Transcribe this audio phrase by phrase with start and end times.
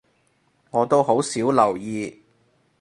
[0.71, 2.23] 我都好少留意